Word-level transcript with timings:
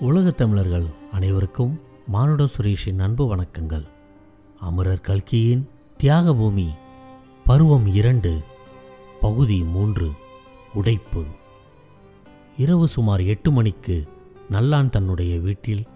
உலக 0.00 0.30
தமிழர்கள் 0.30 0.86
அனைவருக்கும் 1.12 1.80
மானுட 2.06 2.44
சுரேஷின் 2.44 2.98
அன்பு 2.98 3.36
வணக்கங்கள். 3.36 3.86
அமரர் 4.60 5.00
கல்கியின் 5.00 5.68
தியாக 5.96 6.34
பூமி 6.34 6.68
பருவம் 7.44 7.86
இரண்டு 7.86 8.42
பகுதி 9.20 9.62
மூன்று 9.62 10.10
உடைப்பு. 10.74 11.24
இரவு 12.56 12.88
சுமார் 12.88 13.20
எட்டு 13.20 13.50
மணிக்கு 13.50 14.08
நல்லான் 14.50 14.90
தன்னுடைய 14.90 15.38
வீட்டில் 15.38 15.86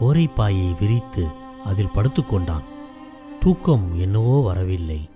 கோரைப்பாயை 0.00 0.78
விரித்து 0.80 1.26
அதில் 1.64 1.94
படுத்துக்கொண்டான் 1.94 2.64
தூக்கம் 3.40 4.00
என்னவோ 4.00 4.42
வரவில்லை. 4.42 5.10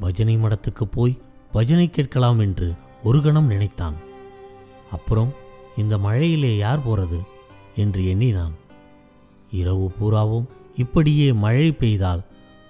பஜனை 0.00 0.36
மடத்துக்கு 0.36 0.84
போய் 0.84 1.18
பஜனை 1.52 1.90
கேட்கலாம் 1.90 2.38
என்று 2.38 2.74
ஒரு 3.04 3.22
கணம் 3.22 3.46
நினைத்தான். 3.46 3.94
அப்புறம் 4.90 5.48
இந்த 5.76 5.98
மழையிலே 5.98 6.56
யார் 6.56 6.82
போகிறது 6.82 7.20
என்று 7.76 8.08
எண்ணினான். 8.08 8.52
இரவு 9.52 9.90
பூராவும் 9.90 10.48
இப்படியே 10.76 11.32
மழை 11.32 11.72
பெய்தால் 11.72 12.22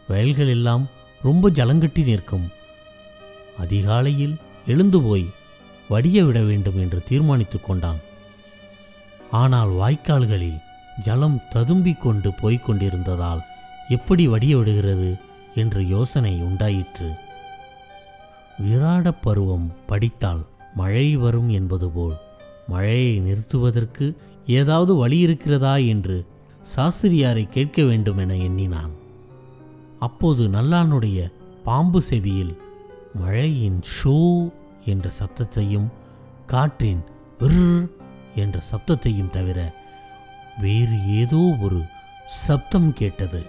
வயல்கள் 0.08 0.48
எல்லாம் 0.48 0.88
ரொம்ப 1.22 1.50
ஜலங்கட்டி 1.50 2.04
நிற்கும். 2.04 2.48
அதிகாலையில் 3.58 4.36
எழுந்து 4.66 5.02
போய் 5.02 5.30
வடிய 5.88 6.24
விட 6.24 6.40
வேண்டும் 6.40 6.78
என்று 6.78 7.04
தீர்மானித்துக் 7.04 7.64
கொண்டான். 7.64 8.00
ஆனால் 9.30 9.68
வாய்க்கால்களில் 9.68 10.60
ஜலம் 11.00 11.40
ததும்பிக் 11.54 11.98
கொண்டு 11.98 12.32
போய்க் 12.32 12.64
கொண்டிருந்ததால் 12.64 13.42
எப்படி 13.88 14.26
வடிய 14.26 14.56
விடுகிறது 14.56 15.16
என்ற 15.54 15.82
யோசனை 15.82 16.34
உண்டாயிற்று. 16.34 17.14
விராடப் 18.62 19.22
பருவம் 19.22 19.72
படித்தால் 19.86 20.46
மழை 20.74 21.16
வரும் 21.16 21.48
என்பது 21.48 21.90
போல் 21.90 22.16
மழையை 22.72 23.12
நிறுத்துவதற்கு 23.20 24.06
ஏதாவது 24.58 24.92
வழி 24.94 25.18
இருக்கிறதா 25.18 25.74
என்று 25.92 26.16
சாஸ்திரியாரை 26.74 27.44
கேட்க 27.48 27.78
வேண்டும் 27.84 28.18
என 28.18 28.32
எண்ணினான். 28.46 28.92
அப்போது 29.98 30.42
நல்லானுடைய 30.48 31.18
பாம்பு 31.64 32.00
செவியில் 32.02 32.52
மழையின் 33.14 33.80
ஷூ 33.94 34.16
என்ற 34.84 35.06
சத்தத்தையும் 35.20 35.88
காற்றின் 36.46 37.02
விர் 37.40 37.62
என்ற 38.34 38.56
சப்தத்தையும் 38.70 39.32
தவிர 39.36 39.58
வேறு 40.60 40.96
ஏதோ 41.20 41.42
ஒரு 41.60 41.80
சப்தம் 42.40 42.90
கேட்டது. 42.92 43.42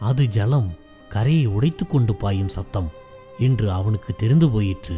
அது 0.00 0.24
ஜலம் 0.36 0.70
கரையை 1.08 1.46
உடைத்துக்கொண்டு 1.48 2.12
பாயும் 2.22 2.54
சத்தம் 2.56 2.90
என்று 3.38 3.66
அவனுக்கு 3.78 4.10
தெரிந்து 4.14 4.48
போயிற்று. 4.50 4.96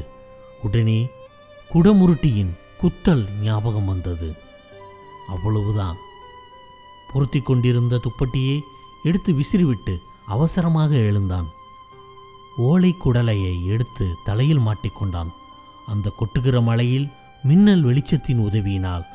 உடனே 0.62 1.00
குடமுருட்டியின் 1.74 2.50
குத்தல் 2.80 3.28
ஞாபகம் 3.42 3.84
வந்தது. 3.84 4.36
அவ்வளவுதான். 5.28 5.96
பொருத்தி 7.12 7.40
கொண்டிருந்த 7.40 8.00
துப்பட்டியை 8.00 8.60
எடுத்து 9.02 9.34
விசிறிவிட்டு 9.34 10.02
அவசரமாக 10.26 10.94
எழுந்தான். 10.94 11.48
ஓலை 12.56 12.94
குடலையை 13.04 13.64
எடுத்து 13.64 14.14
தலையில் 14.24 14.58
மாட்டிக்கொண்டான் 14.58 15.28
அந்த 15.86 16.12
கொட்டுகிற 16.18 16.62
மலையில் 16.62 17.08
மின்னல் 17.42 17.84
வெளிச்சத்தின் 17.84 18.38
உதவியினால் 18.38 19.06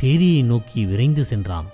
சேரியை 0.00 0.44
நோக்கி 0.44 0.84
விரைந்து 0.84 1.24
சென்றான். 1.24 1.66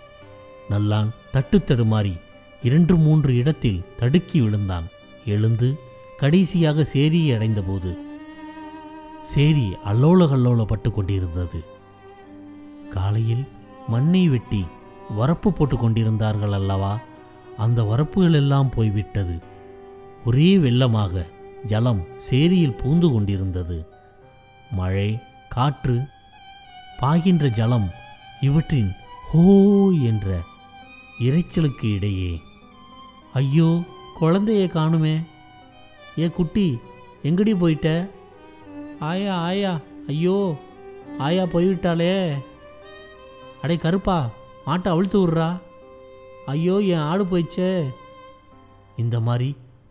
நல்லான் 0.70 1.11
தட்டு 1.31 1.59
தடுமாறி 1.59 2.20
இரண்டு 2.63 2.97
மூன்று 2.97 3.35
இடத்தில் 3.35 3.85
தடுக்கி 3.97 4.41
விழுந்தான். 4.41 4.89
எழுந்து 5.27 5.79
கடைசியாக 6.17 6.87
சேரியை 6.93 7.35
அடைந்தபோது 7.35 8.12
சேரி 9.31 9.67
அல்லோல 9.84 10.20
கல்லோலப்பட்டு 10.31 10.91
கொண்டிருந்தது. 10.91 11.61
காலையில் 12.91 13.45
மண்ணை 13.89 14.29
வெட்டி 14.29 14.62
வரப்பு 15.19 15.48
போட்டு 15.48 15.77
கொண்டிருந்தார்கள் 15.77 16.53
அல்லவா? 16.53 16.98
அந்த 17.56 17.83
வரப்புகள் 17.83 18.36
எல்லாம் 18.41 18.70
போய்விட்டது. 18.70 19.36
ஒரே 20.24 20.58
வெள்ளமாக 20.58 21.24
ஜலம் 21.67 22.02
சேரியில் 22.17 22.79
பூந்து 22.83 23.13
கொண்டிருந்தது. 23.13 23.79
மழை 24.70 25.19
காற்று 25.48 25.97
பாகின்ற 26.98 27.48
ஜலம் 27.48 27.89
இவற்றின் 28.41 28.91
ஹோ 29.30 29.45
என்ற 30.11 30.39
இரைச்சலுக்கு 31.18 31.89
இடையே 31.95 32.33
ஐயோ 33.33 33.70
குழந்தைய 34.20 34.64
காணுமே. 34.77 35.17
ஏ 36.18 36.29
குட்டி 36.29 36.67
எங்கடி 37.23 37.52
போயிட்ட? 37.57 37.89
ஆயா 39.11 39.35
ஆயா. 39.48 39.73
ஐயோ 40.08 40.39
ஆயா 41.18 41.45
போய்விட்டாளே. 41.45 42.14
அடே 43.63 43.77
கருப்பா 43.77 44.18
மாட்டை 44.67 44.89
அவிழ்த்து 44.92 45.18
விட்றா. 45.20 45.48
ஐயோ 46.46 46.77
என் 46.92 47.07
ஆடு 47.11 47.24
போயிச்சே 47.24 47.70
இந்த 48.96 49.17
மாதிரி 49.27 49.48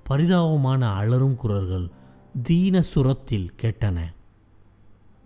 பரிதாபமான 0.09 0.81
அலறும் 1.00 1.35
குரல்கள் 1.35 1.85
தீன 2.47 2.81
சுரத்தில் 2.81 3.47
கேட்டன. 3.61 3.97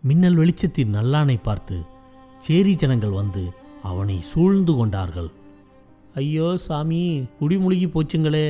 மின்னல் 0.04 0.38
வெளிச்சத்தின் 0.38 0.96
நல்லானை 0.98 1.38
பார்த்து 1.42 1.78
சேரி 2.38 2.74
ஜனங்கள் 2.76 3.18
வந்து 3.22 3.44
அவனை 3.84 4.18
சூழ்ந்து 4.32 4.74
கொண்டார்கள். 4.76 5.30
ஐயோ 6.16 6.48
சாமி 6.66 7.02
குடிமுழுகி 7.40 7.88
போச்சுங்களே. 7.94 8.50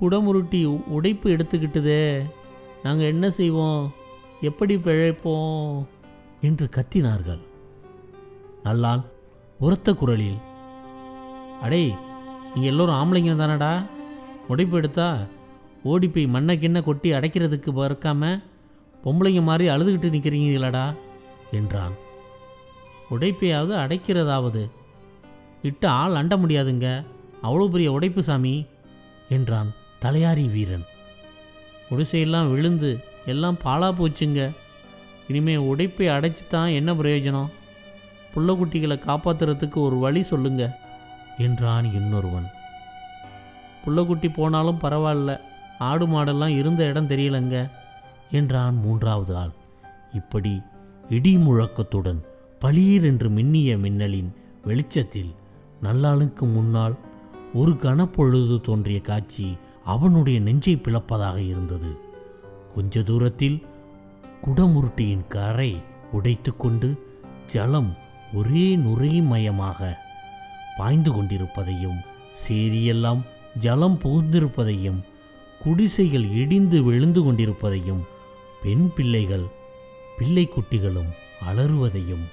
குடமுருட்டி 0.00 0.60
உடைப்பு 0.96 1.26
எடுத்துக்கிட்டுதே. 1.30 2.04
நாங்கள் 2.82 3.10
என்ன 3.14 3.26
செய்வோம்? 3.30 3.82
எப்படி 4.40 4.74
பிழைப்போம் 4.76 5.86
என்று 6.40 6.68
கத்தினார்கள். 6.76 7.40
நல்லான் 8.64 9.02
உரத்த 9.58 9.94
குரலில் 9.94 10.38
அடே 11.60 11.94
நீங்கள் 12.54 12.70
எல்லோரும் 12.70 12.94
ஆம்பளைங்க 12.94 13.32
தானடா? 13.34 13.72
உடைப்பு 14.48 14.76
எடுத்தா 14.76 15.08
ஓடி 15.82 16.08
போய் 16.08 16.26
மண்ணை 16.26 16.58
கிண்ண 16.58 16.82
கொட்டி 16.82 17.12
அடைக்கிறதுக்கு 17.12 17.70
பறக்காம 17.72 18.42
பொம்பளைங்க 19.04 19.42
மாதிரி 19.42 19.68
அழுதுகிட்டு 19.68 20.08
நிற்கிறீங்களாடா 20.14 20.94
என்றான். 21.50 21.94
உடைப்பையாவது 23.10 23.74
அடைக்கிறதாவது? 23.84 24.62
இட்டு 25.62 25.88
ஆள் 25.88 26.14
அண்ட 26.14 26.36
முடியாதுங்க. 26.36 27.06
அவ்வளோ 27.42 27.66
பெரிய 27.68 27.92
உடைப்பு 27.92 28.22
சாமி 28.22 28.66
என்றான் 29.28 29.70
தலையாரி 30.00 30.52
வீரன். 30.52 30.84
குடிசையெல்லாம் 31.90 32.50
விழுந்து 32.50 32.90
எல்லாம் 33.26 33.56
பாழா 33.64 33.92
போச்சுங்க. 33.92 34.50
இனிமே 35.28 35.56
உடைப்பை 35.56 36.08
அடைச்சி 36.08 36.46
தான் 36.48 36.68
என்ன 36.68 36.94
பிரயோஜனம்? 36.94 37.50
புள்ளக்குட்டிகளை 38.34 38.96
காப்பாத்துறதுக்கு 39.06 39.74
ஒரு 39.74 39.98
வழி 39.98 40.22
சொல்லுங்க 40.22 40.78
என்றான் 41.38 41.94
இன்னொருவன். 41.94 42.46
புள்ளக்குட்டி 43.84 44.28
போனாலும் 44.34 44.78
பரவாயில்ல 44.82 45.40
ஆடு 45.78 46.06
மாடெல்லாம் 46.06 46.56
இருந்த 46.56 46.84
இடம் 46.84 47.08
தெரியலங்க 47.08 47.70
என்றான் 48.30 48.76
மூன்றாவது 48.76 49.36
ஆள். 49.36 49.50
இப்படி 50.12 50.62
இடி 51.08 51.36
முழக்கத்துடன் 51.36 52.24
பளீர் 52.58 53.04
என்று 53.04 53.28
மின்னிய 53.28 53.78
மின்னலின் 53.78 54.34
வெளிச்சத்தில் 54.64 55.34
நல்லாளுக்கு 55.82 56.52
முன்னால் 56.52 56.96
ஒரு 57.54 57.72
கனப்பொழுது 57.72 58.60
தோன்றிய 58.60 59.00
காட்சி 59.00 59.56
அவனுடைய 59.84 60.40
நெஞ்சை 60.40 60.76
பிளப்பதாக 60.76 61.36
இருந்தது. 61.36 62.09
கொஞ்ச 62.74 63.02
தூரத்தில் 63.02 63.66
குடமுருட்டியின் 64.44 65.26
கரை 65.26 65.82
உடைத்துக்கொண்டு 66.12 66.98
ஜலம் 67.46 67.98
ஒரே 68.34 68.76
நுரைமயமாக 68.76 69.98
பாய்ந்து 70.76 71.12
கொண்டிருப்பதையும் 71.12 71.98
சேரியெல்லாம் 72.48 73.22
ஜலம் 73.58 73.98
புகுந்திருப்பதையும் 73.98 75.00
குடிசைகள் 75.62 76.30
இடிந்து 76.30 76.82
விழுந்து 76.82 77.22
கொண்டிருப்பதையும் 77.22 78.02
பெண் 78.62 78.92
பிள்ளைகள் 78.94 79.46
பிள்ளை 80.18 80.48
குட்டிகளும் 80.48 81.10
அலறுவதையும் 81.48 82.24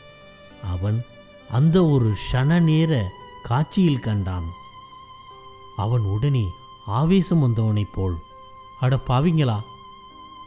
அவன் 0.64 1.06
அந்த 1.50 1.86
ஒரு 1.86 2.14
ஷன 2.32 2.62
நேர 2.62 3.10
காட்சியில் 3.44 4.00
கண்டான். 4.00 4.48
அவன் 5.78 6.02
உடனே 6.02 6.46
ஆவேசம் 6.86 7.40
வந்தவனைப் 7.40 7.94
போல் 7.94 8.16
அட 8.80 9.00
பாவிங்களா 9.08 9.60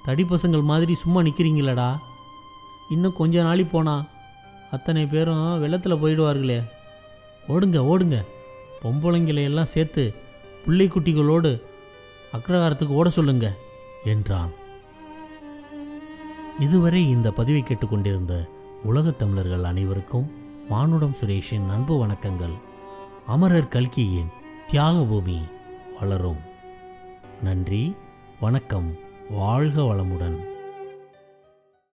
தடி 0.04 0.22
பசங்கள் 0.22 0.62
மாதிரி 0.62 0.94
சும்மா 0.94 1.20
நிற்கிறீங்களடா 1.20 1.98
இன்னும் 2.90 3.12
கொஞ்ச 3.12 3.42
நாளி 3.42 3.64
போனா 3.64 4.04
அத்தனை 4.70 5.06
பேரும் 5.06 5.60
வெள்ளத்தில் 5.60 5.94
போயிடுவார்களே. 5.94 6.70
ஓடுங்க 7.48 7.78
ஓடுங்க. 7.78 8.24
பொம்பளைங்களை 8.82 9.42
எல்லாம் 9.42 9.64
சேர்த்து 9.64 10.14
பிள்ளைக்குட்டிகளோடு 10.66 11.62
அக்ரகாரத்துக்கு 12.32 12.86
ஓட 12.86 13.10
சொல்லுங்க 13.10 13.56
என்றான். 14.04 14.50
இதுவரை 16.58 17.08
இந்த 17.08 17.32
பதிவை 17.32 17.62
கேட்டுக்கொண்டிருந்த 17.62 18.48
உலகத் 18.82 19.18
தமிழர்கள் 19.18 19.64
அனைவருக்கும் 19.64 20.30
மானுடம் 20.68 21.14
சுரேஷின் 21.20 21.70
அன்பு 21.70 22.06
வணக்கங்கள். 22.06 22.58
அமரர் 23.26 23.68
கல்கியின் 23.68 24.28
தியாக 24.68 25.02
பூமி 25.02 25.40
வளரும். 26.00 26.38
நன்றி 27.42 27.96
வணக்கம். 28.40 29.08
வாழ்க 29.30 29.82
வளமுடன். 29.82 30.49